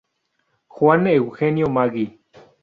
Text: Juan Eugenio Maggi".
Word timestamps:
Juan 0.67 1.05
Eugenio 1.11 1.67
Maggi". 1.69 2.07